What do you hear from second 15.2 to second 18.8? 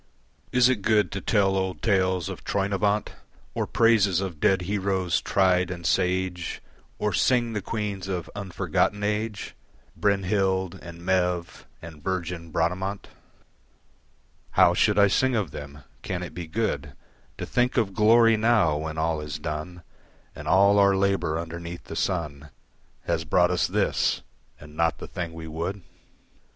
of them? Can it be good To think of glory now,